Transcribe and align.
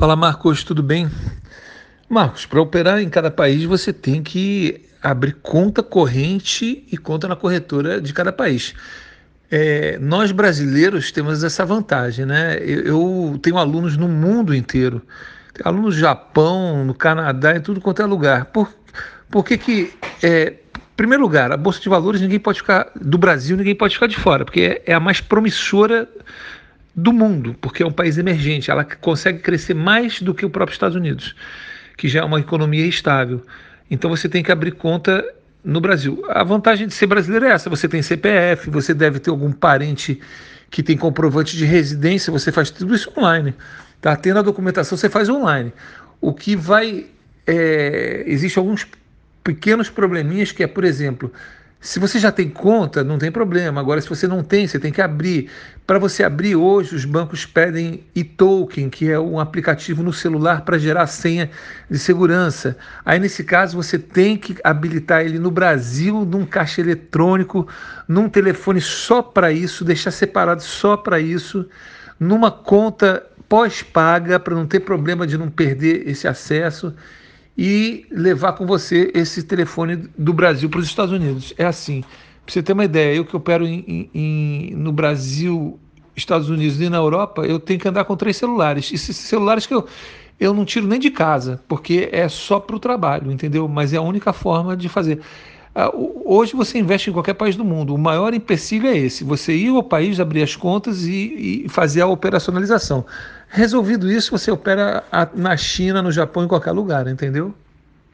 Fala 0.00 0.16
Marcos, 0.16 0.64
tudo 0.64 0.82
bem? 0.82 1.10
Marcos, 2.08 2.46
para 2.46 2.58
operar 2.58 3.02
em 3.02 3.10
cada 3.10 3.30
país 3.30 3.64
você 3.64 3.92
tem 3.92 4.22
que 4.22 4.88
abrir 5.02 5.34
conta 5.42 5.82
corrente 5.82 6.86
e 6.90 6.96
conta 6.96 7.28
na 7.28 7.36
corretora 7.36 8.00
de 8.00 8.10
cada 8.14 8.32
país. 8.32 8.72
É, 9.50 9.98
nós 9.98 10.32
brasileiros 10.32 11.12
temos 11.12 11.44
essa 11.44 11.66
vantagem, 11.66 12.24
né? 12.24 12.56
Eu, 12.62 12.80
eu, 12.80 13.38
tenho 13.42 13.58
alunos 13.58 13.98
no 13.98 14.08
mundo 14.08 14.54
inteiro, 14.54 15.02
tenho 15.52 15.68
alunos 15.68 15.94
no 15.96 16.00
Japão, 16.00 16.82
no 16.82 16.94
Canadá, 16.94 17.54
em 17.54 17.60
tudo 17.60 17.78
quanto 17.78 18.00
é 18.00 18.06
lugar. 18.06 18.46
Por, 18.46 18.72
por 19.30 19.44
que 19.44 19.58
que, 19.58 19.92
é, 20.22 20.54
primeiro 20.96 21.22
lugar, 21.22 21.52
a 21.52 21.58
Bolsa 21.58 21.78
de 21.78 21.90
Valores 21.90 22.22
ninguém 22.22 22.40
pode 22.40 22.60
ficar, 22.60 22.90
do 22.98 23.18
Brasil 23.18 23.54
ninguém 23.54 23.74
pode 23.74 23.92
ficar 23.92 24.06
de 24.06 24.16
fora, 24.16 24.46
porque 24.46 24.82
é, 24.86 24.92
é 24.92 24.94
a 24.94 25.00
mais 25.00 25.20
promissora 25.20 26.08
do 26.94 27.12
mundo, 27.12 27.54
porque 27.60 27.82
é 27.82 27.86
um 27.86 27.92
país 27.92 28.18
emergente, 28.18 28.70
ela 28.70 28.84
consegue 28.84 29.38
crescer 29.38 29.74
mais 29.74 30.20
do 30.20 30.34
que 30.34 30.44
o 30.44 30.50
próprio 30.50 30.74
Estados 30.74 30.96
Unidos, 30.96 31.34
que 31.96 32.08
já 32.08 32.20
é 32.20 32.24
uma 32.24 32.40
economia 32.40 32.86
estável. 32.86 33.42
Então 33.90 34.10
você 34.10 34.28
tem 34.28 34.42
que 34.42 34.52
abrir 34.52 34.72
conta 34.72 35.24
no 35.64 35.80
Brasil. 35.80 36.22
A 36.28 36.42
vantagem 36.42 36.86
de 36.86 36.94
ser 36.94 37.06
brasileiro 37.06 37.46
é 37.46 37.50
essa: 37.50 37.70
você 37.70 37.88
tem 37.88 38.02
CPF, 38.02 38.70
você 38.70 38.94
deve 38.94 39.18
ter 39.18 39.30
algum 39.30 39.52
parente 39.52 40.20
que 40.70 40.82
tem 40.82 40.96
comprovante 40.96 41.56
de 41.56 41.64
residência, 41.64 42.32
você 42.32 42.52
faz 42.52 42.70
tudo 42.70 42.94
isso 42.94 43.12
online. 43.16 43.54
Tá 44.00 44.16
tendo 44.16 44.38
a 44.38 44.42
documentação, 44.42 44.96
você 44.96 45.08
faz 45.08 45.28
online. 45.28 45.72
O 46.20 46.32
que 46.32 46.56
vai. 46.56 47.06
É, 47.46 48.24
Existem 48.26 48.60
alguns 48.60 48.86
pequenos 49.42 49.90
probleminhas 49.90 50.52
que 50.52 50.62
é, 50.62 50.66
por 50.66 50.84
exemplo, 50.84 51.32
se 51.80 51.98
você 51.98 52.18
já 52.18 52.30
tem 52.30 52.46
conta, 52.46 53.02
não 53.02 53.16
tem 53.16 53.32
problema. 53.32 53.80
Agora, 53.80 54.02
se 54.02 54.08
você 54.08 54.28
não 54.28 54.44
tem, 54.44 54.66
você 54.66 54.78
tem 54.78 54.92
que 54.92 55.00
abrir. 55.00 55.48
Para 55.86 55.98
você 55.98 56.22
abrir 56.22 56.54
hoje, 56.54 56.94
os 56.94 57.06
bancos 57.06 57.46
pedem 57.46 58.04
e-token, 58.14 58.90
que 58.90 59.10
é 59.10 59.18
um 59.18 59.40
aplicativo 59.40 60.02
no 60.02 60.12
celular 60.12 60.60
para 60.60 60.76
gerar 60.76 61.06
senha 61.06 61.50
de 61.90 61.98
segurança. 61.98 62.76
Aí, 63.02 63.18
nesse 63.18 63.42
caso, 63.42 63.78
você 63.78 63.98
tem 63.98 64.36
que 64.36 64.56
habilitar 64.62 65.22
ele 65.22 65.38
no 65.38 65.50
Brasil, 65.50 66.22
num 66.26 66.44
caixa 66.44 66.82
eletrônico, 66.82 67.66
num 68.06 68.28
telefone 68.28 68.82
só 68.82 69.22
para 69.22 69.50
isso, 69.50 69.82
deixar 69.82 70.10
separado 70.10 70.62
só 70.62 70.98
para 70.98 71.18
isso, 71.18 71.66
numa 72.20 72.50
conta 72.50 73.24
pós-paga, 73.48 74.38
para 74.38 74.54
não 74.54 74.66
ter 74.66 74.80
problema 74.80 75.26
de 75.26 75.38
não 75.38 75.48
perder 75.48 76.06
esse 76.06 76.28
acesso 76.28 76.94
e 77.62 78.06
levar 78.10 78.54
com 78.54 78.64
você 78.64 79.10
esse 79.12 79.42
telefone 79.42 80.08
do 80.16 80.32
Brasil 80.32 80.70
para 80.70 80.80
os 80.80 80.86
Estados 80.86 81.12
Unidos. 81.12 81.52
É 81.58 81.66
assim. 81.66 82.02
Para 82.42 82.54
você 82.54 82.62
ter 82.62 82.72
uma 82.72 82.86
ideia, 82.86 83.14
eu 83.14 83.22
que 83.22 83.36
opero 83.36 83.66
em, 83.66 84.08
em, 84.14 84.74
no 84.74 84.90
Brasil, 84.90 85.78
Estados 86.16 86.48
Unidos 86.48 86.80
e 86.80 86.88
na 86.88 86.96
Europa, 86.96 87.42
eu 87.42 87.60
tenho 87.60 87.78
que 87.78 87.86
andar 87.86 88.06
com 88.06 88.16
três 88.16 88.38
celulares. 88.38 88.90
Esses 88.90 89.14
celulares 89.14 89.66
que 89.66 89.74
eu, 89.74 89.86
eu 90.40 90.54
não 90.54 90.64
tiro 90.64 90.86
nem 90.86 90.98
de 90.98 91.10
casa, 91.10 91.62
porque 91.68 92.08
é 92.10 92.30
só 92.30 92.58
para 92.58 92.76
o 92.76 92.80
trabalho, 92.80 93.30
entendeu? 93.30 93.68
Mas 93.68 93.92
é 93.92 93.98
a 93.98 94.02
única 94.02 94.32
forma 94.32 94.74
de 94.74 94.88
fazer. 94.88 95.20
Ah, 95.74 95.90
hoje 95.94 96.54
você 96.54 96.78
investe 96.78 97.10
em 97.10 97.12
qualquer 97.12 97.34
país 97.34 97.54
do 97.54 97.64
mundo. 97.64 97.94
O 97.94 97.98
maior 97.98 98.34
empecilho 98.34 98.88
é 98.88 98.96
esse: 98.96 99.22
você 99.22 99.54
ir 99.54 99.68
ao 99.68 99.82
país, 99.82 100.18
abrir 100.18 100.42
as 100.42 100.56
contas 100.56 101.04
e, 101.04 101.64
e 101.64 101.68
fazer 101.68 102.00
a 102.00 102.06
operacionalização. 102.06 103.04
Resolvido 103.48 104.10
isso, 104.10 104.30
você 104.30 104.50
opera 104.50 105.04
na 105.34 105.56
China, 105.56 106.02
no 106.02 106.12
Japão, 106.12 106.44
em 106.44 106.48
qualquer 106.48 106.72
lugar, 106.72 107.06
entendeu? 107.08 107.54